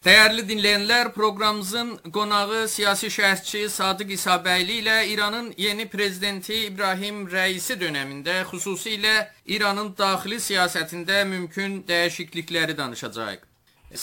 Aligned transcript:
Dəyərli 0.00 0.46
dinləyənlər, 0.48 1.10
proqramımızın 1.12 1.88
qonağı 2.16 2.60
siyasi 2.72 3.10
şərhçi 3.12 3.66
Sadiq 3.68 4.14
İsabəyli 4.14 4.78
ilə 4.80 4.94
İranın 5.12 5.50
yeni 5.60 5.84
prezidenti 5.92 6.54
İbrahim 6.68 7.18
Rəisi 7.28 7.76
dövründə 7.82 8.38
xüsusilə 8.48 9.12
İranın 9.56 9.90
daxili 9.98 10.38
siyasətində 10.40 11.18
mümkün 11.28 11.82
dəyişiklikləri 11.90 12.78
danışacağıq. 12.78 13.44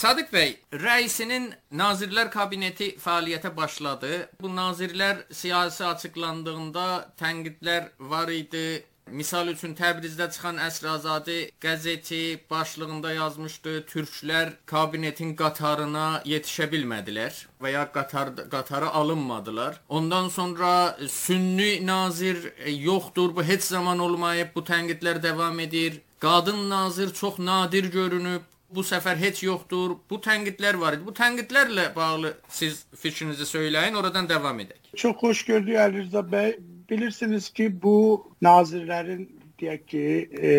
Sadiq 0.02 0.30
bəy, 0.30 0.54
rəisinin 0.84 1.50
Nazirlər 1.82 2.30
Kabineti 2.30 2.92
fəaliyyətə 3.02 3.50
başladı. 3.56 4.28
Bu 4.40 4.54
nazirlər 4.54 5.24
siyasi 5.32 5.84
açıqlandığında 5.84 6.86
tənqidlər 7.18 7.90
var 7.98 8.30
idi. 8.30 8.84
Misal 9.12 9.48
üçün 9.52 9.74
Təbrizdə 9.78 10.28
çıxan 10.32 10.58
Əsrazadə 10.62 11.36
qəzeti 11.62 12.38
başlığında 12.50 13.12
yazmışdı: 13.12 13.74
Türklər 13.88 14.52
kabinetin 14.66 15.34
qatarına 15.36 16.22
yetişə 16.28 16.68
bilmədilər 16.72 17.38
və 17.62 17.72
ya 17.72 17.84
qatar 17.92 18.34
qatara 18.50 18.88
alınmadılar. 19.00 19.80
Ondan 19.88 20.28
sonra 20.28 20.96
Sünni 21.08 21.86
nazir 21.86 22.52
e, 22.56 22.70
yoxdur, 22.70 23.36
bu 23.36 23.42
heç 23.42 23.62
zaman 23.62 23.98
olmayıb. 23.98 24.54
Bu 24.54 24.60
tənqidlər 24.60 25.22
davam 25.22 25.60
edir. 25.60 26.00
Qadın 26.20 26.70
nazir 26.70 27.12
çox 27.14 27.38
nadir 27.38 27.92
görünüb. 27.92 28.42
Bu 28.70 28.80
səfər 28.80 29.16
heç 29.16 29.42
yoxdur. 29.42 29.96
Bu 30.10 30.16
tənqidlər 30.16 30.80
var 30.80 30.98
idi. 30.98 31.06
Bu 31.06 31.14
tənqidlərlə 31.16 31.94
bağlı 31.96 32.34
siz 32.48 32.84
fikrinizi 32.96 33.46
söyləyin, 33.46 33.96
oradan 33.96 34.28
davam 34.28 34.60
edək. 34.60 34.92
Çox 34.96 35.16
xoş 35.22 35.44
gördük 35.52 35.80
Əli 35.84 36.04
Rza 36.08 36.24
bəy 36.34 36.58
bilirsiniz 36.90 37.50
ki 37.50 37.68
bu 37.82 38.24
nazirlərin 38.42 39.26
deyək 39.60 39.84
ki 39.90 40.04
e, 40.42 40.52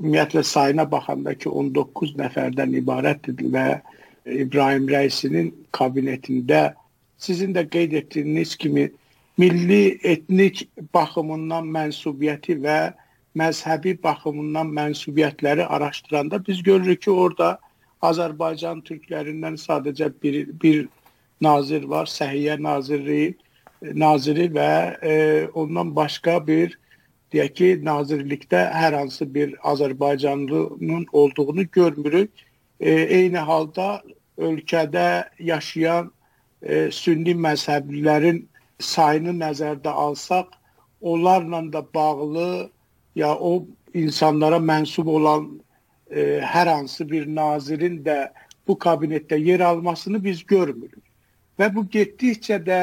ümumiyyətlə 0.00 0.42
sayına 0.46 0.86
baxanda 0.90 1.34
ki 1.34 1.48
19 1.48 2.14
nəfərdən 2.20 2.76
ibarətdir 2.80 3.42
və 3.54 3.66
İbrahim 4.26 4.88
Rəisinin 4.88 5.50
kabinetində 5.76 6.74
sizin 7.18 7.54
də 7.56 7.66
qeyd 7.68 7.92
etdiyiniz 8.02 8.56
kimi 8.56 8.90
milli 9.40 9.98
etnik 10.02 10.68
baxımından 10.94 11.68
mənsubiyyəti 11.76 12.56
və 12.64 12.78
məzhəbi 13.40 13.96
baxımından 14.02 14.72
mənsubiyyətləri 14.78 15.66
araşdıranda 15.66 16.46
biz 16.46 16.62
görürük 16.62 17.02
ki, 17.02 17.10
orada 17.10 17.58
Azərbaycan 18.02 18.80
türklərindən 18.88 19.58
sadəcə 19.60 20.10
bir 20.22 20.46
bir 20.62 20.88
nazir 21.40 21.84
var, 21.84 22.06
Səhiyyə 22.06 22.56
nazirliyi 22.62 23.34
naziri 23.82 24.48
və 24.52 24.70
e, 25.02 25.14
ondan 25.54 25.94
başqa 25.96 26.38
bir 26.46 26.78
deyək 27.32 27.52
ki, 27.54 27.68
nazirlikdə 27.86 28.62
hər 28.74 28.96
hansı 28.98 29.26
bir 29.34 29.54
Azərbaycanlının 29.62 31.06
olduğunu 31.12 31.64
görmürük. 31.72 32.30
E, 32.80 32.90
eyni 32.90 33.38
halda 33.38 34.02
ölkədə 34.38 35.28
yaşayan 35.38 36.10
e, 36.62 36.90
sünni 36.90 37.34
məzhəblilərin 37.36 38.44
sayını 38.80 39.34
nəzərdə 39.36 39.88
alsaq, 39.88 40.48
onlarla 41.00 41.72
da 41.72 41.84
bağlı 41.94 42.70
ya 43.16 43.34
o 43.34 43.66
insanlara 43.94 44.56
mənsub 44.56 45.08
olan 45.08 45.60
e, 46.10 46.40
hər 46.40 46.68
hansı 46.68 47.08
bir 47.10 47.26
nazirin 47.26 48.00
də 48.04 48.30
bu 48.68 48.78
kabinetdə 48.78 49.38
yer 49.38 49.60
almasını 49.60 50.24
biz 50.24 50.44
görmürük. 50.46 51.02
Və 51.58 51.68
bu 51.74 51.84
getdikcə 51.84 52.60
də 52.64 52.82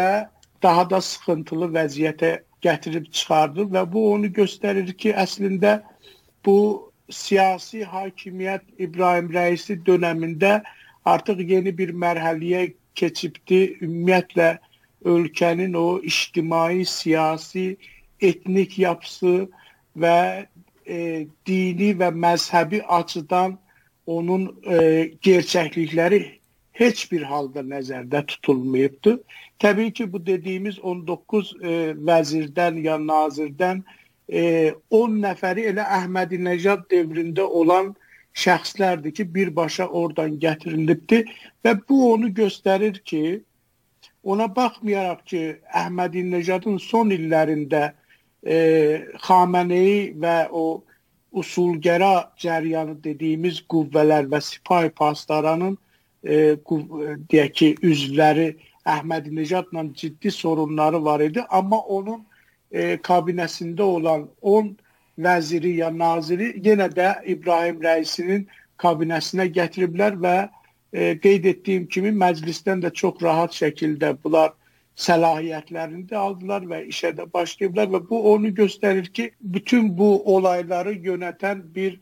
daha 0.63 0.89
da 0.89 1.01
sıxıntılı 1.01 1.69
vəziyyətə 1.75 2.31
gətirib 2.65 3.11
çıxardı 3.11 3.67
və 3.73 3.83
bu 3.91 4.03
onu 4.13 4.29
göstərir 4.33 4.93
ki, 4.93 5.13
əslində 5.13 5.81
bu 6.45 6.57
siyasi 7.09 7.83
hakimiyyət 7.83 8.63
İbrahim 8.79 9.29
Rəisi 9.33 9.77
dövründə 9.85 10.61
artıq 11.05 11.43
yeni 11.51 11.77
bir 11.77 11.93
mərhələyə 11.93 12.73
keçibdi. 12.95 13.77
Ümumiyyətlə 13.81 14.57
ölkənin 15.05 15.73
o 15.77 16.01
ictimai, 16.03 16.85
siyasi, 16.85 17.77
etnik 18.21 18.79
yapısı 18.79 19.47
və 19.97 20.47
e, 20.85 21.27
dini 21.45 21.93
və 21.99 22.09
məzhəbi 22.25 22.81
açıdan 22.81 23.57
onun 24.07 24.49
e, 24.65 25.11
gerçəklikləri 25.21 26.36
heç 26.77 27.07
bir 27.11 27.23
halda 27.25 27.63
nəzərdə 27.65 28.25
tutulmayıbdı. 28.31 29.17
Təbii 29.59 29.93
ki, 29.93 30.11
bu 30.13 30.25
dediyimiz 30.25 30.79
19 30.79 31.53
e, 31.61 31.77
vəzirdən 32.09 32.81
ya 32.83 32.97
nazirdən 33.01 33.81
e, 34.29 34.73
10 34.93 35.17
nəfəri 35.23 35.65
elə 35.71 35.85
Əhmədinəcad 35.99 36.85
dövründə 36.91 37.47
olan 37.61 37.95
şəxslərdir 38.37 39.15
ki, 39.17 39.25
birbaşa 39.35 39.87
oradan 39.87 40.37
gətirilibdi 40.43 41.23
və 41.65 41.73
bu 41.89 42.01
onu 42.11 42.29
göstərir 42.41 43.01
ki, 43.01 43.41
ona 44.23 44.45
baxmayaraq 44.55 45.25
ki, 45.25 45.41
Əhmədinəcadın 45.81 46.77
son 46.83 47.09
illərində 47.15 47.87
e, 48.45 48.59
Xameneyi 49.25 50.13
və 50.21 50.37
o 50.51 50.83
usulgəra 51.37 52.29
cəryanı 52.37 52.99
dediyimiz 53.03 53.63
qüvvələr 53.69 54.29
və 54.29 54.41
sipahi 54.41 54.93
pastaranın 55.01 55.73
e, 55.73 55.86
deyək 56.25 57.53
ki, 57.53 57.69
üzvləri 57.83 58.55
Əhmədinecadla 58.87 59.83
ciddi 59.93 60.31
sorunları 60.31 61.03
var 61.05 61.19
idi, 61.19 61.43
amma 61.49 61.79
onun 61.79 62.21
e, 62.71 62.95
kabinəsində 63.03 63.81
olan 63.81 64.29
10 64.41 64.77
vəziri 65.19 65.73
ya 65.77 65.89
naziri 65.91 66.53
yenə 66.63 66.87
də 66.95 67.09
İbrahim 67.25 67.81
rəisinin 67.83 68.45
kabinəsinə 68.79 69.49
gətiriblər 69.57 70.15
və 70.23 70.37
e, 70.93 71.17
qeyd 71.19 71.45
etdiyim 71.51 71.87
kimi 71.87 72.13
məclisdən 72.15 72.83
də 72.85 72.93
çox 72.93 73.21
rahat 73.23 73.55
şəkildə 73.57 74.13
bunlar 74.23 74.53
səlahiyyətlərini 74.97 76.07
də 76.09 76.17
aldılar 76.17 76.65
və 76.69 76.83
işə 76.91 77.11
də 77.17 77.27
başlayıblar 77.33 77.89
və 77.93 78.01
bu 78.09 78.21
onu 78.33 78.53
göstərir 78.61 79.11
ki, 79.13 79.31
bütün 79.41 79.91
bu 79.97 80.23
olayları 80.35 80.95
yönətən 81.05 81.61
bir 81.75 81.99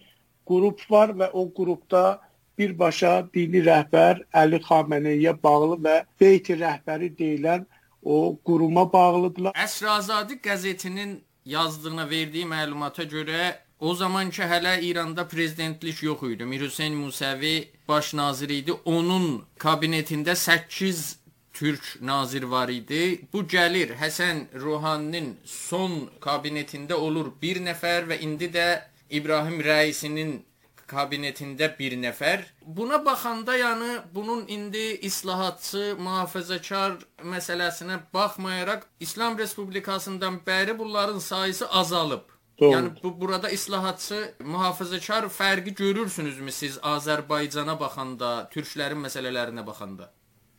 qrup 0.47 0.79
var 0.91 1.11
və 1.19 1.31
o 1.33 1.49
qrupda 1.53 2.21
birbaşa 2.57 3.13
dini 3.33 3.61
rəhbər 3.65 4.23
Əli 4.33 4.61
Xameneyə 4.67 5.35
bağlı 5.43 5.79
və 5.85 5.95
Beyti 6.21 6.57
rəhbəri 6.59 7.11
deyilən 7.19 7.65
o 8.03 8.37
quruma 8.45 8.85
bağlıdırlar. 8.93 9.53
Əsrazadə 9.65 10.39
qəzetinin 10.47 11.19
yazdığına 11.45 12.09
verdiyi 12.09 12.45
məlumata 12.45 13.03
görə 13.03 13.53
o 13.79 13.95
zaman 13.95 14.29
ki 14.29 14.41
hələ 14.41 14.81
İranda 14.81 15.27
prezidentlik 15.27 16.03
yox 16.03 16.23
idi. 16.23 16.45
Mir 16.45 16.61
Hüseyn 16.61 16.93
Musəvi 16.93 17.67
baş 17.87 18.13
nazir 18.13 18.49
idi. 18.49 18.73
Onun 18.85 19.43
kabinetində 19.59 20.35
8 20.35 21.19
Türk 21.53 21.97
nazir 22.01 22.43
var 22.43 22.69
idi. 22.69 23.27
Bu 23.33 23.43
gəlir 23.43 23.95
Həsən 23.99 24.45
Ruhaninin 24.61 25.37
son 25.45 26.09
kabinetində 26.21 26.93
olur 26.93 27.31
bir 27.41 27.61
nəfər 27.63 28.09
və 28.09 28.19
indi 28.19 28.49
də 28.51 28.67
İbrahim 29.09 29.61
Rəisinin 29.63 30.39
kabinetində 30.87 31.69
bir 31.79 31.95
nəfər. 32.01 32.45
Buna 32.61 32.99
baxanda, 33.05 33.57
yəni 33.57 33.91
bunun 34.13 34.45
indi 34.47 34.85
islahatçı, 35.09 35.95
mühafizəkar 35.99 36.99
məsələsinə 37.33 37.99
baxmayaraq 38.13 38.85
İslam 38.99 39.37
Respublikasından 39.37 40.39
bəri 40.47 40.77
bunların 40.77 41.19
sayısı 41.19 41.69
azalıb. 41.69 42.25
Doğru. 42.59 42.71
Yəni 42.71 43.03
bu 43.03 43.21
burada 43.21 43.49
islahatçı, 43.49 44.19
mühafizəkar 44.39 45.27
fərqi 45.39 45.73
görürsünüzmü 45.75 46.51
siz 46.51 46.77
Azərbaycana 46.77 47.79
baxanda, 47.79 48.49
türklərin 48.53 49.01
məsələlərinə 49.07 49.65
baxanda? 49.67 50.11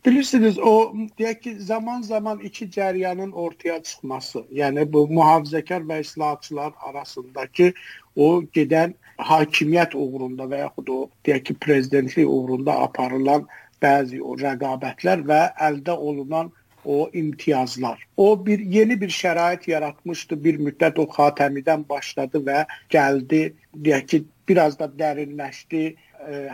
Bilirsiniz 0.07 0.59
o 0.59 0.93
deyək 1.19 1.39
ki 1.43 1.51
zaman-zaman 1.59 2.39
iki 2.39 2.65
cəryanın 2.71 3.31
ortaya 3.31 3.81
çıxması, 3.83 4.45
yəni 4.55 4.85
bu 4.93 5.01
mühafizəkar 5.11 5.83
və 5.89 5.97
islahatçılar 5.99 6.71
arasındakı 6.89 7.73
o 8.15 8.27
gedən 8.55 8.93
hakimiyyət 9.17 9.97
uğrunda 9.99 10.47
və 10.53 10.61
yaxud 10.61 10.93
o 10.95 10.99
deyək 11.27 11.43
ki, 11.49 11.57
prezidentlik 11.65 12.29
uğrunda 12.37 12.77
aparılan 12.85 13.43
bəzi 13.83 14.21
o 14.23 14.37
rəqabətlər 14.39 15.27
və 15.27 15.41
əldə 15.67 15.97
olunan 15.97 16.53
o 16.85 17.09
imtiyazlar. 17.13 18.07
O 18.17 18.45
bir 18.45 18.59
yeni 18.59 19.01
bir 19.01 19.11
şərait 19.11 19.67
yaratmışdı. 19.67 20.43
Bir 20.43 20.63
müddət 20.69 21.03
o 21.03 21.09
Xatəmidən 21.17 21.83
başladı 21.89 22.45
və 22.47 22.63
gəldi, 22.95 23.41
deyək 23.75 24.07
ki, 24.07 24.23
biraz 24.47 24.79
da 24.79 24.87
dərinləşdi. 24.87 25.95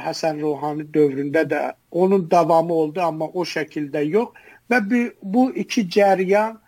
Həsən 0.03 0.41
Ruhani 0.41 0.83
dövründə 0.93 1.45
də 1.49 1.61
onun 1.91 2.29
davamı 2.31 2.73
oldu, 2.73 3.01
amma 3.01 3.25
o 3.25 3.45
şəkildə 3.47 4.03
yox 4.05 4.35
və 4.71 4.81
bu 5.21 5.51
iki 5.55 5.87
cəryan 5.89 6.59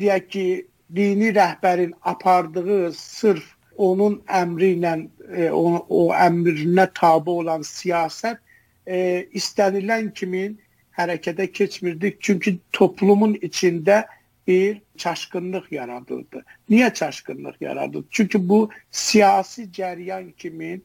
deyək 0.00 0.28
ki, 0.28 0.46
dini 0.94 1.30
rəhbərin 1.34 1.92
apardığı 2.02 2.92
sırf 2.92 3.44
onun 3.76 4.18
əmri 4.28 4.74
ilə 4.76 4.94
e, 5.32 5.50
o, 5.50 5.86
o 5.88 6.00
əmrinə 6.12 6.88
tabe 6.94 7.30
olan 7.30 7.62
siyasət 7.66 8.40
e, 8.86 9.26
istənilən 9.38 10.10
kimi 10.14 10.56
hərəkətə 10.98 11.46
keçmirdi. 11.52 12.16
Çünki 12.20 12.58
toplumun 12.76 13.36
içində 13.40 14.04
bir 14.46 14.80
çaşqınlıq 14.98 15.70
yaradıldı. 15.72 16.44
Niyə 16.70 16.92
çaşqınlıq 16.94 17.56
yaradıldı? 17.60 18.06
Çünki 18.10 18.48
bu 18.48 18.68
siyasi 18.90 19.70
cəryan 19.70 20.32
kimi 20.32 20.80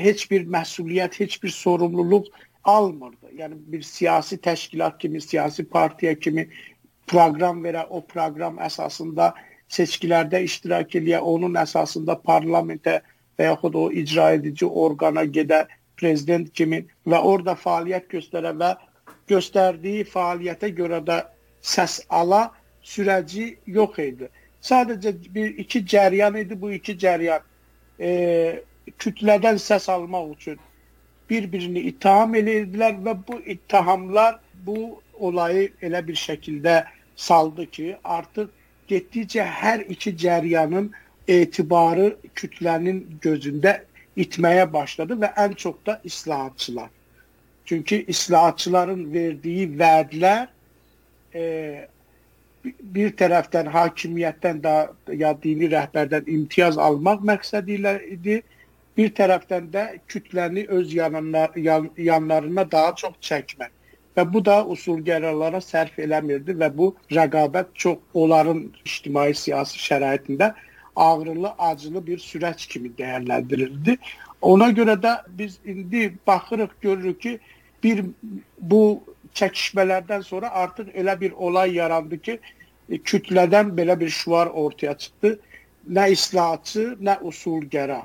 heç 0.00 0.30
bir 0.30 0.46
məsuliyyət, 0.50 1.18
heç 1.20 1.42
bir 1.42 1.48
sorumluluq 1.48 2.26
almırdı. 2.64 3.32
Yəni 3.38 3.54
bir 3.72 3.82
siyasi 3.82 4.36
təşkilat 4.36 4.98
kimi, 4.98 5.20
siyasi 5.20 5.64
partiya 5.64 6.14
kimi 6.18 6.48
proqram 7.06 7.62
verə, 7.64 7.86
o 7.90 8.00
proqram 8.00 8.58
əsasında 8.58 9.32
seçkilərdə 9.68 10.42
iştirak 10.44 10.94
eləyə, 10.94 11.20
onun 11.20 11.54
əsasında 11.60 12.16
parlamentə 12.24 13.00
və 13.38 13.50
yaxud 13.50 13.74
o 13.74 13.90
icra 13.92 14.32
edici 14.38 14.66
orqana 14.66 15.24
gedə 15.24 15.64
prezident 15.96 16.50
kimi 16.52 16.84
və 17.06 17.20
orada 17.20 17.54
fəaliyyət 17.58 18.10
göstərə 18.16 18.54
və 18.60 18.74
göstərdiyi 19.30 20.04
fəaliyyətə 20.10 20.70
görə 20.76 21.00
də 21.04 21.20
səs 21.64 22.00
ala 22.08 22.48
sürəci 22.84 23.54
yox 23.66 23.98
idi. 23.98 24.28
Sadəcə 24.64 25.12
bir 25.34 25.58
iki 25.60 25.84
cəryan 25.84 26.36
idi. 26.40 26.56
Bu 26.60 26.72
iki 26.72 26.96
cəryan 26.96 27.42
e, 28.00 28.62
kütlədən 28.98 29.58
səs 29.62 29.88
almaq 29.88 30.32
üçün 30.36 30.58
bir-birini 31.30 31.86
ittiham 31.90 32.34
edirdilər 32.40 32.98
və 33.06 33.14
bu 33.28 33.38
ittihamlar 33.54 34.38
bu 34.66 35.00
olayı 35.14 35.70
elə 35.82 36.02
bir 36.06 36.18
şəkildə 36.20 36.84
saldı 37.16 37.66
ki, 37.70 37.96
artıq 38.04 38.50
getdikcə 38.88 39.44
hər 39.60 39.84
iki 39.94 40.12
cəryanın 40.24 40.90
etibarı 41.28 42.10
kütlənin 42.36 43.04
gözündə 43.24 43.78
itməyə 44.20 44.66
başladı 44.72 45.16
və 45.22 45.32
ən 45.40 45.56
çox 45.56 45.76
da 45.86 46.00
islahatçılar. 46.04 46.90
Çünki 47.64 48.04
islahatçıların 48.08 49.12
verdiyi 49.12 49.68
vədlər 49.78 50.48
e, 51.34 51.44
bir 52.64 53.14
tərəfdən 53.20 53.70
hakimiyyətdən 53.72 54.60
da 54.64 54.74
ya 55.12 55.32
dini 55.42 55.70
rəhbərdən 55.72 56.28
imtiyaz 56.36 56.78
almaq 56.78 57.24
məqsədi 57.24 57.78
ilə 57.78 57.94
idi. 58.16 58.42
Bir 58.96 59.10
tərəfdən 59.18 59.70
də 59.74 59.84
kütləni 60.08 60.66
öz 60.70 60.92
yanlar, 60.94 61.56
yan, 61.56 61.90
yanlarına 61.98 62.70
daha 62.70 62.94
çox 62.94 63.16
çəkmək. 63.28 63.72
Və 64.16 64.24
bu 64.32 64.44
da 64.46 64.60
usulgərlərə 64.70 65.58
sərf 65.64 65.98
eləmirdi 65.98 66.54
və 66.60 66.68
bu 66.76 66.92
rəqabət 67.10 67.72
çox 67.74 67.98
onların 68.14 68.60
ictimai 68.84 69.32
siyasi 69.34 69.80
şəraitində 69.82 70.52
ağrılı, 70.96 71.50
acılı 71.58 72.06
bir 72.06 72.18
sürəc 72.18 72.68
kimi 72.68 72.92
dəyərləndirildi. 72.98 73.98
Ona 74.42 74.70
görə 74.78 74.94
də 75.02 75.16
biz 75.28 75.58
indi 75.64 76.12
baxırıq, 76.26 76.78
görürük 76.80 77.20
ki, 77.20 77.38
bir 77.82 78.04
bu 78.60 79.02
çəkişmələrdən 79.34 80.22
sonra 80.22 80.50
artıq 80.62 80.94
elə 80.94 81.20
bir 81.20 81.32
olay 81.32 81.74
yarandı 81.74 82.20
ki, 82.22 82.38
kütlədən 83.10 83.74
belə 83.76 83.98
bir 84.00 84.08
şüar 84.08 84.46
ortaya 84.46 84.98
çıxdı. 84.98 85.38
Nə 85.90 86.10
islahatçı, 86.12 86.84
nə 87.00 87.18
usulgəra. 87.20 88.04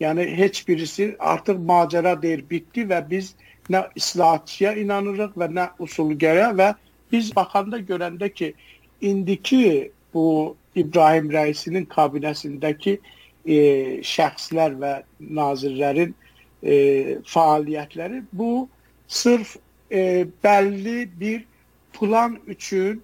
Yəni 0.00 0.26
heç 0.36 0.68
birisi 0.68 1.16
artıq 1.18 1.60
macəra 1.68 2.14
deyir, 2.22 2.44
bitdi 2.50 2.84
və 2.90 3.00
biz 3.10 3.34
nə 3.72 3.86
islahatçıya 3.96 4.74
inanırıq 4.82 5.36
və 5.40 5.48
nə 5.58 5.68
usulgəra 5.80 6.50
və 6.58 6.74
biz 7.12 7.30
baxanda 7.36 7.80
görəndə 7.80 8.28
ki, 8.34 8.52
indiki 9.00 9.90
bu 10.14 10.56
İbrahim 10.76 11.30
rəisinin 11.32 11.86
kabinəsindəki 11.88 12.98
e, 13.46 13.58
şəxslər 14.04 14.76
və 14.82 14.92
nazirlərin 15.20 16.12
e, 16.62 16.76
fəaliyyətləri 17.24 18.22
bu 18.32 18.68
sırf 19.08 19.56
e, 19.90 20.26
bəlli 20.44 21.08
bir 21.20 21.44
plan 21.92 22.38
üçün 22.46 23.02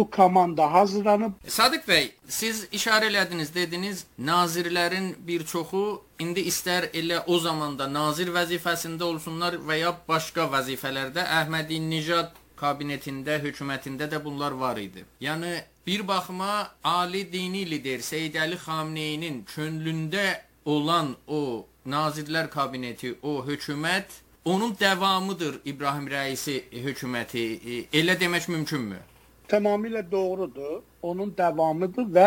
bu 0.00 0.10
komanda 0.10 0.72
hazırlanıb. 0.72 1.32
Sadiq 1.46 1.82
bəy, 1.88 2.06
siz 2.28 2.64
işarə 2.72 3.10
elədiniz, 3.10 3.50
dediniz, 3.54 4.04
nazirlərin 4.18 5.10
bir 5.28 5.44
çoxu 5.44 5.82
indi 6.24 6.40
istər 6.48 6.86
elə 7.00 7.18
o 7.26 7.36
zamanda 7.38 7.88
nazir 7.92 8.30
vəzifəsində 8.32 9.04
olsunlar 9.04 9.58
və 9.68 9.76
ya 9.82 9.90
başqa 10.08 10.46
vəzifələrdə 10.54 11.26
Əhmədinəcad 11.40 12.32
kabinetində, 12.62 13.36
hökumətində 13.44 14.08
də 14.12 14.22
bunlar 14.24 14.56
var 14.62 14.80
idi. 14.80 15.04
Yəni 15.20 15.52
bir 15.86 16.08
baxıma 16.08 16.70
ali 16.84 17.26
dini 17.32 17.66
lider 17.70 18.00
Seyid 18.00 18.40
Əli 18.40 18.56
Xamneyinin 18.64 19.44
könlündə 19.52 20.26
olan 20.64 21.12
o 21.28 21.66
nazirlər 21.84 22.48
kabineti, 22.48 23.18
o 23.22 23.44
hökumət 23.44 24.20
onun 24.44 24.76
davamıdır 24.80 25.60
İbrahim 25.64 26.08
rəisi 26.08 26.62
hökuməti. 26.88 27.46
Elə 27.92 28.16
demək 28.20 28.48
mümkünmü? 28.48 29.04
Tamamilə 29.50 30.04
doğrudur. 30.10 30.80
Onun 31.02 31.34
davamıdır 31.38 32.06
və 32.16 32.26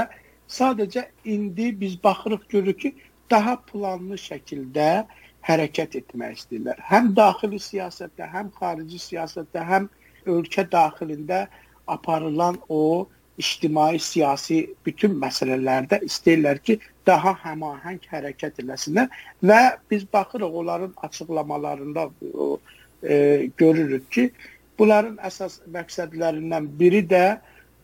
sadəcə 0.49 1.05
indi 1.25 1.71
biz 1.79 1.97
baxırıq 2.03 2.47
görürük 2.49 2.79
ki, 2.79 2.95
daha 3.31 3.55
planlı 3.71 4.17
şəkildə 4.19 5.05
hərəkət 5.47 5.97
etmək 6.01 6.39
istəyirlər. 6.39 6.79
Həm 6.91 7.13
daxili 7.15 7.59
siyasətdə, 7.63 8.27
həm 8.35 8.51
xarici 8.59 8.99
siyasətdə, 9.07 9.63
həm 9.71 9.89
ölkə 10.29 10.65
daxilində 10.71 11.47
aparılan 11.87 12.59
o 12.69 13.07
ictimai 13.41 13.97
siyasi 13.99 14.59
bütün 14.85 15.15
məsələlərdə 15.21 16.03
istəyirlər 16.07 16.59
ki, 16.67 16.77
daha 17.07 17.33
həmahəng 17.43 18.03
hərəkət 18.11 18.61
eləsinlər 18.63 19.09
və 19.43 19.61
biz 19.91 20.05
baxırıq 20.13 20.59
onların 20.61 20.93
açıqlamalarında 21.07 22.09
o, 22.33 22.59
e, 23.03 23.49
görürük 23.57 24.11
ki, 24.11 24.31
bunların 24.79 25.17
əsas 25.27 25.59
məqsədlərindən 25.73 26.69
biri 26.79 27.03
də 27.09 27.25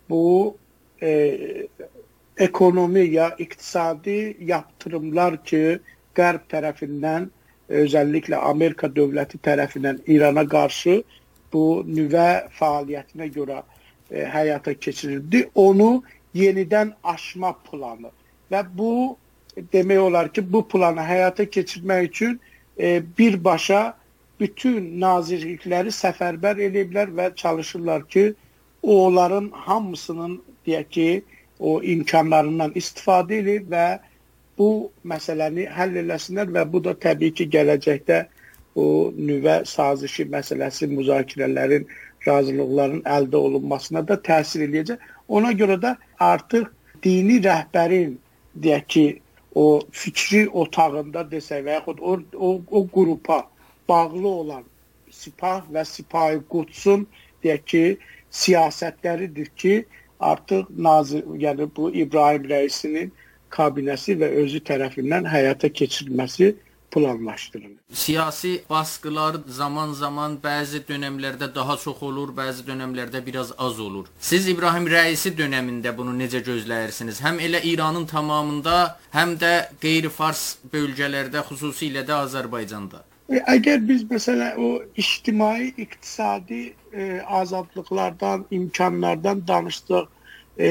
bu 0.09 0.55
e, 1.01 1.67
ekonomi 2.37 3.05
ya 3.13 3.29
iqtisadi 3.37 4.37
yaptırımlar 4.39 5.43
ki, 5.43 5.79
Qərb 6.17 6.47
tərəfindən 6.51 7.29
özəlliklə 7.69 8.39
Amerika 8.43 8.89
dövləti 8.91 9.37
tərəfindən 9.45 10.01
İrana 10.09 10.43
qarşı 10.49 10.97
bu 11.53 11.83
nüvə 11.87 12.49
fəaliyyətinə 12.57 13.29
görə 13.35 13.61
e, 13.61 14.25
həyata 14.25 14.73
keçirildi. 14.73 15.45
Onu 15.55 16.01
yenidən 16.35 16.95
aşma 17.03 17.53
planı 17.69 18.11
və 18.51 18.63
bu 18.73 19.17
demək 19.73 19.99
olar 19.99 20.33
ki, 20.33 20.43
bu 20.53 20.65
planı 20.67 21.05
həyata 21.05 21.45
keçirmək 21.45 22.09
üçün 22.09 22.39
e, 22.79 23.01
birbaşa 23.17 23.98
bütün 24.39 24.93
nazirlikləri 25.01 25.91
səfərbər 25.95 26.61
ediblər 26.69 27.11
və 27.15 27.29
çalışırlar 27.35 28.05
ki, 28.13 28.33
onların 28.83 29.49
hamısının 29.65 30.39
deyək 30.67 30.89
ki, 30.95 31.09
o 31.59 31.79
imkanlarından 31.83 32.71
istifadə 32.79 33.41
edib 33.41 33.67
və 33.73 33.99
bu 34.59 34.69
məsələni 35.11 35.67
həll 35.75 35.99
eləsinlər 36.03 36.51
və 36.55 36.65
bu 36.71 36.83
da 36.83 36.95
təbii 37.05 37.35
ki, 37.35 37.49
gələcəkdə 37.55 38.19
o 38.79 38.85
nüvə 39.15 39.61
sazişi 39.67 40.29
məsələsi 40.31 40.87
müzakirələrin 40.93 41.87
razılıqların 42.27 43.01
əldə 43.17 43.35
olunmasına 43.35 44.05
da 44.07 44.19
təsir 44.29 44.63
eləyəcək. 44.67 44.99
Ona 45.27 45.51
görə 45.61 45.79
də 45.83 45.95
artıq 46.23 46.71
dini 47.03 47.39
rəhbərin 47.43 48.15
deyək 48.55 48.87
ki, 48.95 49.05
o 49.55 49.81
fikri 49.91 50.43
otağında 50.47 51.25
desək 51.31 51.63
və 51.65 51.79
yaxud 51.79 51.99
o, 51.99 52.19
o, 52.37 52.49
o 52.71 52.81
qrupa 52.87 53.41
bağlı 53.89 54.27
olan 54.27 54.63
Sipah 55.11 55.63
və 55.73 55.85
Sipahi 55.85 56.41
Qudsun 56.49 57.07
deyək 57.43 57.65
ki, 57.65 57.83
siyasətləridir 58.31 59.49
ki, 59.55 59.75
artıq 60.19 60.69
nazir, 60.77 61.23
yəni 61.45 61.69
bu 61.75 61.89
İbrahim 61.91 62.45
rəisinin 62.51 63.11
kabinəsi 63.49 64.17
və 64.21 64.29
özü 64.43 64.61
tərəfindən 64.69 65.27
həyata 65.29 65.71
keçirilməsi 65.73 66.55
planlaşdırılır. 66.91 67.77
Siyasi 67.93 68.61
baskılar 68.69 69.35
zaman-zaman 69.47 70.37
bəzi 70.43 70.81
dövrlərdə 70.87 71.49
daha 71.55 71.77
çox 71.77 72.01
olur, 72.03 72.33
bəzi 72.37 72.65
dövrlərdə 72.67 73.25
biraz 73.25 73.51
az 73.57 73.79
olur. 73.79 74.07
Siz 74.19 74.47
İbrahim 74.47 74.87
rəisi 74.87 75.33
dövründə 75.37 75.97
bunu 75.97 76.15
necə 76.21 76.41
gözləyirsiniz? 76.45 77.21
Həm 77.25 77.41
elə 77.45 77.61
İranın 77.71 78.05
tamamında, 78.05 78.99
həm 79.13 79.37
də 79.41 79.53
qeyri-fars 79.81 80.57
bölgələrdə, 80.73 81.45
xüsusilə 81.51 82.05
də 82.07 82.23
Azərbaycanda. 82.25 83.03
E, 83.29 83.41
əgər 83.53 83.83
biz 83.85 84.05
məsələn 84.09 84.57
o 84.57 84.69
ictimai, 84.97 85.73
iqtisadi 85.77 86.61
e, 86.93 87.21
azadlıqlardan, 87.41 88.45
imkanlardan 88.57 89.43
danışdıq, 89.47 90.07
e, 90.57 90.69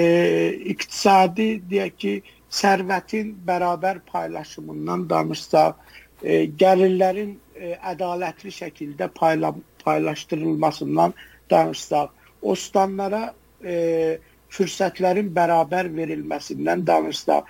iqtisadi 0.75 1.49
deyək 1.71 1.95
ki, 2.03 2.15
sərvətin 2.61 3.35
bərabər 3.47 4.00
paylaşımından 4.11 5.07
danışsaq, 5.11 5.77
e, 6.23 6.47
gəlirlərin 6.62 7.37
e, 7.55 7.77
ədalətli 7.93 8.55
şəkildə 8.59 9.11
payla, 9.15 9.53
paylaşdırılmasından 9.85 11.15
danışsaq, 11.50 12.11
ostanlara 12.43 13.23
e, 13.62 14.19
fürsətlərin 14.50 15.31
bərabər 15.37 15.93
verilməsindən 15.95 16.87
danışsaq, 16.91 17.47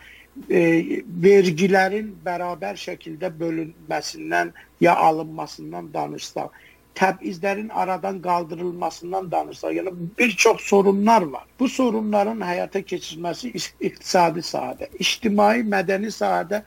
e, 0.50 1.02
vergilərin 1.24 2.14
bərabər 2.24 2.78
şəkildə 2.80 3.30
bölünməsindən 3.40 4.52
ya 4.80 4.94
alınmasından 5.08 5.92
danışsaq, 5.94 6.54
təbizlərin 6.98 7.68
aradan 7.70 8.22
qaldırılmasından 8.22 9.30
danışsaq, 9.30 9.76
yəni 9.78 9.92
bir 10.18 10.30
çox 10.30 10.60
sorunlar 10.70 11.22
var. 11.22 11.44
Bu 11.60 11.68
sorunların 11.68 12.40
həyata 12.40 12.82
keçirilməsi 12.82 13.52
iqtisadi 13.80 14.42
sahədə, 14.42 14.90
ictimai, 14.98 15.62
mədəni 15.62 16.10
sahədə 16.14 16.62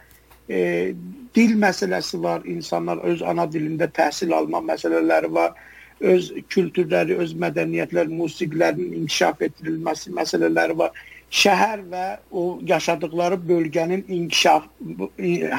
e, 0.49 0.93
dil 1.35 1.55
məsələsi 1.59 2.23
var. 2.23 2.45
İnsanlar 2.45 3.03
öz 3.11 3.21
ana 3.21 3.47
dilində 3.47 3.89
təhsil 3.91 4.33
alma 4.35 4.63
məsələləri 4.71 5.31
var. 5.33 5.55
Öz 6.01 6.31
kültürləri, 6.49 7.13
öz 7.21 7.33
mədəniyyətlər, 7.37 8.09
musiqilərinin 8.09 8.95
inkişaf 9.03 9.43
etdirilməsi 9.47 10.13
məsələləri 10.17 10.77
var. 10.77 10.95
Şəhər 11.31 11.85
və 11.91 12.05
o 12.31 12.59
yaşadıkları 12.67 13.37
bölgənin 13.47 14.03
inkişaf 14.07 14.65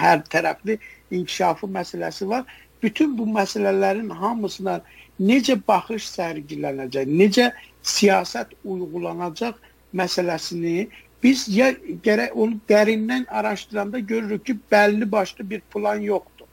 hər 0.03 0.25
tərəfli 0.33 0.77
inkişafı 1.11 1.67
məsələsi 1.67 2.29
var. 2.29 2.45
Bütün 2.83 3.17
bu 3.19 3.25
məsələlərin 3.39 4.11
hamısına 4.13 4.81
necə 5.21 5.57
baxış 5.69 6.09
sərgilənəcək, 6.13 7.09
necə 7.09 7.53
siyasət 7.83 8.53
uyğulanacaq 8.65 9.57
məsələsini 9.97 10.89
biz 11.23 11.47
ya 11.49 11.71
gərək 12.05 12.35
onu 12.35 12.59
dərindən 12.69 13.29
araşdıranda 13.31 13.99
görürük 13.99 14.47
ki, 14.47 14.57
bəlli 14.73 15.11
başlı 15.13 15.51
bir 15.51 15.61
plan 15.73 16.03
yoxdur. 16.03 16.49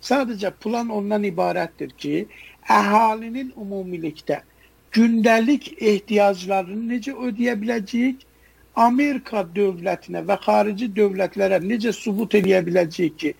Sadəcə 0.00 0.52
plan 0.62 0.88
ondan 0.88 1.26
ibarətdir 1.26 1.90
ki, 1.98 2.26
əhalinin 2.70 3.52
ümumilikdə 3.58 4.42
gündəlik 4.92 5.72
ehtiyaclarını 5.80 6.94
necə 6.94 7.14
ödəyə 7.16 7.56
biləcəyik, 7.58 8.22
Amerika 8.76 9.42
dövlətinə 9.54 10.22
və 10.24 10.38
xarici 10.40 10.88
dövlətlərə 10.96 11.58
necə 11.60 11.92
sübut 11.92 12.34
edə 12.34 12.62
biləcəyik 12.64 13.16
ki, 13.18 13.34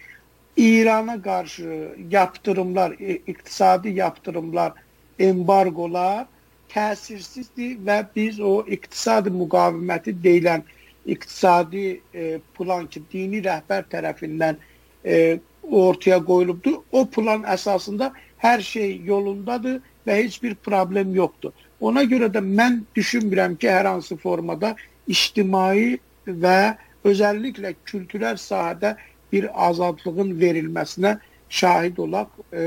İrana 0.56 1.16
qarşı 1.22 1.96
yaptırımlar, 2.10 2.92
iqtisadi 3.26 3.94
yaptırımlar, 3.96 4.72
embargolar 5.18 6.26
təsirsizdir 6.68 7.78
və 7.86 8.02
biz 8.14 8.40
o 8.40 8.60
iqtisadi 8.68 9.32
müqaviməti 9.32 10.12
deyilən 10.24 10.62
iqtisadi 11.06 12.00
e, 12.14 12.38
plan 12.58 12.86
ki, 12.86 13.02
dini 13.12 13.40
rəhbər 13.44 13.88
tərəfindən 13.92 14.60
e, 15.04 15.38
ortaya 15.62 16.20
qoyulubdur. 16.24 16.82
O 16.92 17.06
plan 17.08 17.48
əsasında 17.48 18.12
hər 18.44 18.60
şey 18.60 19.00
yolundadır 19.08 19.80
və 20.06 20.20
heç 20.20 20.42
bir 20.42 20.54
problem 20.54 21.14
yoxdur. 21.14 21.52
Ona 21.80 22.04
görə 22.04 22.28
də 22.32 22.44
mən 22.44 22.82
düşünmürəm 22.96 23.56
ki, 23.56 23.68
hər 23.68 23.88
hansı 23.88 24.16
formada 24.16 24.76
ictimai 25.08 25.98
və 26.26 26.76
özəlliklə 27.08 27.74
kültürel 27.84 28.38
sahədə 28.38 28.94
bir 29.32 29.48
azadlığın 29.68 30.34
verilməsinə 30.40 31.16
şahid 31.48 31.96
olaq. 31.98 32.28
E, 32.52 32.64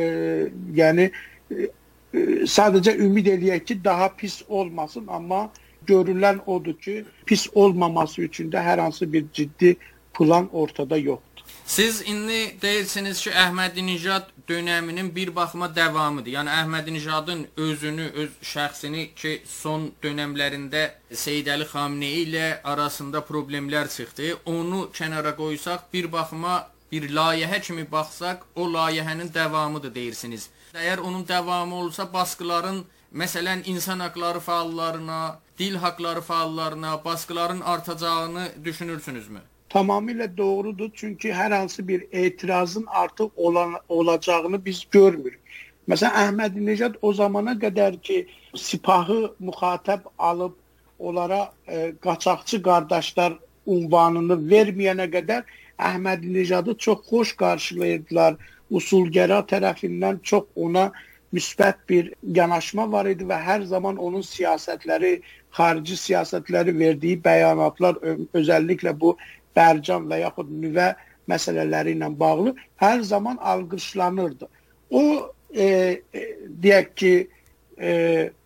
yəni 0.76 1.10
e, 1.52 1.70
sadəcə 2.50 2.96
ümid 3.06 3.30
eləyək 3.36 3.66
ki, 3.70 3.80
daha 3.84 4.10
pis 4.18 4.42
olmasın, 4.48 5.08
amma 5.08 5.50
görülən 5.88 6.42
odur 6.46 6.78
ki, 6.82 7.04
pis 7.26 7.48
olmaması 7.54 8.22
üçün 8.22 8.52
də 8.52 8.64
hər 8.64 8.82
hansı 8.82 9.12
bir 9.14 9.26
ciddi 9.34 9.76
plan 10.14 10.50
ortada 10.54 10.98
yoxdur. 10.98 11.35
Siz 11.66 12.02
indi 12.06 12.58
deyirsiniz 12.62 13.24
ki, 13.26 13.32
Əhmədinijad 13.34 14.28
dönəminin 14.48 15.08
bir 15.16 15.32
baxıma 15.36 15.76
davamıdır. 15.76 16.32
Yəni 16.36 16.52
Əhmədinijadın 16.60 17.40
özünü, 17.58 18.06
öz 18.22 18.36
şəxsini 18.50 19.06
ki, 19.18 19.32
son 19.50 19.88
dönəmlərində 20.04 20.84
Seyid 21.10 21.50
Əli 21.50 21.66
Xamenei 21.72 22.20
ilə 22.28 22.60
arasında 22.64 23.24
problemlər 23.30 23.90
çıxdı. 23.96 24.30
Onu 24.46 24.84
kənara 24.94 25.34
qoysaq, 25.40 25.90
bir 25.94 26.12
baxıma 26.12 26.68
bir 26.92 27.10
layihə 27.10 27.60
kimi 27.62 27.88
baxsaq, 27.92 28.46
o 28.56 28.70
layihənin 28.76 29.34
davamıdır 29.34 29.96
deyirsiniz. 29.96 30.48
Əgər 30.76 31.02
onun 31.02 31.28
davamı 31.28 31.76
olsa, 31.82 32.06
baskıların, 32.14 32.84
məsələn, 33.24 33.66
insan 33.66 34.06
haqları 34.06 34.46
fəallarına, 34.52 35.20
dil 35.58 35.82
haqları 35.82 36.22
fəallarına, 36.30 37.04
baskıların 37.06 37.62
artacağını 37.62 38.52
düşünürsünüzmü? 38.64 39.42
Tamamilə 39.70 40.28
doğrudur. 40.38 40.90
Çünki 40.94 41.32
hər 41.34 41.54
hansı 41.54 41.88
bir 41.88 42.06
etirazın 42.12 42.86
artıq 42.88 43.30
olan, 43.36 43.74
olacağını 43.90 44.66
biz 44.66 44.86
görmürük. 44.92 45.40
Məsələn, 45.90 46.16
Əhmədinəcad 46.26 46.96
o 47.02 47.14
zamana 47.14 47.54
qədər 47.62 48.00
ki, 48.02 48.26
sipahı 48.56 49.36
müxatəb 49.40 50.08
alıb 50.18 50.54
onlara 51.00 51.52
e, 51.68 51.94
qaçaqçı 52.02 52.62
qardaşlar 52.62 53.36
unvanını 53.66 54.40
verməyənə 54.52 55.10
qədər 55.14 55.44
Əhmədinecadı 55.78 56.78
çox 56.78 57.00
xoş 57.10 57.36
qarşılayırdılar. 57.42 58.38
Usulgəra 58.72 59.44
tərəfindən 59.46 60.22
çox 60.24 60.46
ona 60.56 60.92
müsbət 61.36 61.82
bir 61.90 62.14
yanaşma 62.38 62.86
var 62.92 63.10
idi 63.12 63.28
və 63.28 63.38
hər 63.48 63.66
zaman 63.70 63.98
onun 63.98 64.24
siyasətləri, 64.26 65.20
xarici 65.58 65.98
siyasətləri 66.00 66.74
verdiyi 66.80 67.20
bəyanatlar 67.22 68.00
özəlliklə 68.34 68.96
bu 69.00 69.18
Bərcan 69.56 70.10
və 70.12 70.22
yaxud 70.24 70.52
nüvə 70.64 70.94
məsələləri 71.32 71.96
ilə 71.96 72.10
bağlı 72.20 72.56
hər 72.82 73.02
zaman 73.02 73.38
alqışlanırdı. 73.42 74.48
O 74.90 75.04
e, 75.54 75.66
e, 75.66 76.22
deyək 76.64 76.92
ki, 76.96 77.14
e, 77.82 77.92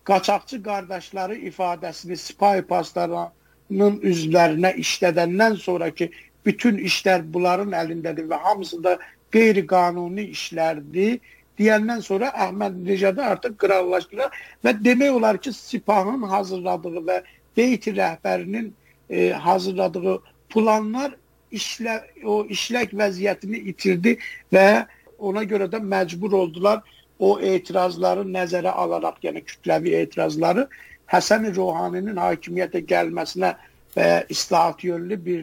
qaçaqçı 0.04 0.62
qardaşları 0.62 1.36
ifadəsini 1.50 2.16
Spy 2.16 2.62
paslarının 2.68 4.00
üzvlərinə 4.12 4.74
işlədəndən 4.84 5.56
sonraki 5.56 6.10
bütün 6.46 6.78
işlər 6.78 7.26
bunların 7.32 7.74
əlindədir 7.76 8.30
və 8.30 8.40
hamısı 8.46 8.80
da 8.84 8.96
qeyri-qanuni 9.34 10.30
işlərdir 10.34 11.20
deyəndən 11.60 12.00
sonra 12.02 12.32
Əhməd 12.46 12.80
Necadı 12.86 13.22
artıq 13.22 13.56
qıraqlaşdılar 13.60 14.36
və 14.64 14.74
demək 14.84 15.16
olar 15.18 15.38
ki, 15.38 15.52
Sipahın 15.52 16.22
hazırladığı 16.22 17.04
və 17.08 17.20
Beyti 17.56 17.92
rəhbərinin 17.96 18.70
e, 19.10 19.30
hazırladığı 19.30 20.16
planlar 20.52 21.16
işlə 21.52 22.00
o 22.24 22.44
işlək 22.46 22.94
vəziyyətini 22.94 23.64
itirdi 23.72 24.16
və 24.54 24.86
ona 25.18 25.42
görə 25.44 25.66
də 25.70 25.80
məcbur 25.82 26.36
oldular 26.44 26.82
o 27.18 27.34
etirazları 27.44 28.22
nəzərə 28.24 28.70
alaraq, 28.72 29.18
yəni 29.22 29.42
kütləvi 29.44 29.92
etirazları 29.98 30.68
Həsən 31.10 31.48
Ruhaninin 31.56 32.18
hakimiyyətə 32.22 32.84
gəlməsinə 32.86 33.54
və 33.96 34.06
islahat 34.30 34.84
yönlü 34.86 35.16
bir 35.24 35.40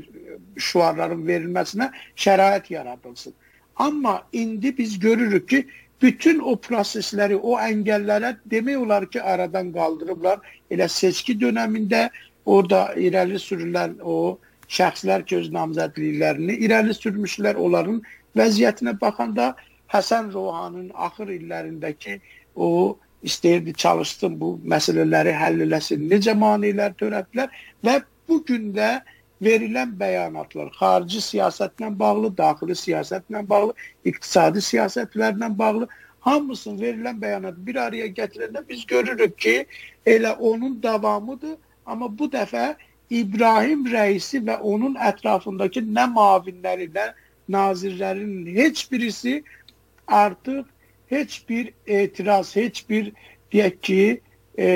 şuarların 0.70 1.26
verilməsinə 1.28 1.90
şərait 2.16 2.72
yaradılsın. 2.72 3.34
Amma 3.76 4.22
indi 4.34 4.78
biz 4.78 5.00
görürük 5.00 5.50
ki, 5.50 5.68
bütün 6.02 6.40
o 6.40 6.56
prosesləri, 6.56 7.36
o 7.36 7.58
əngəllərə 7.60 8.36
demək 8.52 8.78
olar 8.86 9.10
ki, 9.12 9.22
aradan 9.22 9.74
qaldırıblar. 9.74 10.40
Elə 10.72 10.88
seçki 10.90 11.36
dönəmində 11.42 12.08
orada 12.46 12.94
irəli 12.96 13.42
sürülən 13.42 13.98
o 14.02 14.38
şəxslər 14.68 15.26
ki, 15.28 15.42
öz 15.42 15.50
namzədliklərini 15.56 16.60
irəli 16.68 16.96
sürmüşlər. 16.98 17.56
Onların 17.56 18.02
vəziyyətinə 18.38 18.98
baxanda 19.02 19.54
Həsən 19.92 20.34
Rohanın 20.34 20.90
axır 20.94 21.30
illərindəki 21.32 22.20
o 22.56 22.98
istəyirdi 23.24 23.74
çalışsın 23.74 24.40
bu 24.40 24.58
məsələləri 24.68 25.34
həll 25.42 25.64
eləsin. 25.66 26.04
Necə 26.12 26.36
maneələr 26.38 26.96
törətdilər 27.00 27.54
və 27.88 28.02
bu 28.28 28.42
gün 28.46 28.74
də 28.76 28.98
verilən 29.44 29.94
bəyanatlar 30.00 30.74
xarici 30.76 31.22
siyasətlə 31.22 31.92
bağlı, 32.00 32.34
daxili 32.38 32.76
siyasətlə 32.76 33.44
bağlı, 33.50 33.74
iqtisadi 34.06 34.64
siyasətlərlə 34.66 35.52
bağlı 35.58 35.88
hamısının 36.28 36.82
verilən 36.82 37.22
bəyanat 37.22 37.60
bir 37.66 37.80
araya 37.86 38.08
gətirəndə 38.20 38.64
biz 38.70 38.86
görürük 38.86 39.38
ki, 39.38 39.56
elə 40.06 40.34
onun 40.36 40.82
davamıdır, 40.84 41.56
amma 41.86 42.10
bu 42.20 42.28
dəfə 42.34 42.74
İbrahim 43.10 43.86
rəisi 43.88 44.42
və 44.44 44.60
onun 44.60 44.98
ətrafındakı 45.00 45.84
nə 45.86 46.08
mavinləri, 46.12 46.90
nə 46.92 47.14
nazirlərinin 47.50 48.48
heç 48.56 48.92
birisi 48.92 49.44
artıq 50.08 50.66
heç 51.08 51.50
bir 51.50 51.74
etiraz, 51.88 52.56
heç 52.56 52.90
bir 52.90 53.12
deyək 53.54 53.80
ki, 53.82 54.22
e, 54.60 54.68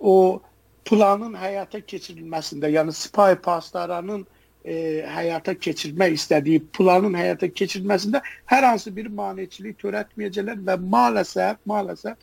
o 0.00 0.42
planın 0.84 1.36
həyata 1.38 1.78
keçirilməsində, 1.78 2.70
yəni 2.72 2.92
Spy 2.92 3.36
Pastaranın 3.42 4.26
e, 4.64 5.04
həyata 5.06 5.54
keçirmək 5.54 6.16
istədiyi 6.18 6.64
planın 6.74 7.14
həyata 7.14 7.46
keçirilməsində 7.46 8.22
hər 8.50 8.66
hansı 8.66 8.94
bir 8.96 9.06
maneçilik 9.06 9.78
törətməyəcəklər 9.82 10.64
və 10.66 10.78
maalesef, 10.82 11.62
maalesef 11.66 12.16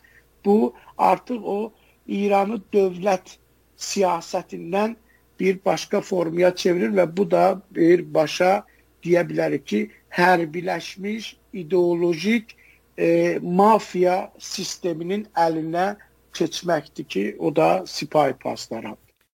bu 0.44 0.74
artıq 0.98 1.40
o 1.42 1.58
İranı 2.06 2.60
dövlət 2.74 3.38
siyasətindən 3.80 4.96
bir 5.40 5.58
başqa 5.64 6.00
formaya 6.00 6.54
çevirir 6.54 6.92
və 6.96 7.06
bu 7.16 7.30
da 7.30 7.60
bir 7.74 8.02
başa 8.14 8.64
deyə 9.04 9.22
bilərik 9.28 9.64
ki, 9.66 9.80
hərbiləşmiş 10.16 11.34
ideolojik 11.52 12.56
e, 12.98 13.38
mafiya 13.42 14.30
sisteminin 14.38 15.26
əlinə 15.36 15.96
keçməkdir 16.36 17.08
ki, 17.08 17.24
o 17.38 17.52
da 17.56 17.84
sipahi 17.86 18.34
paslara. 18.42 18.96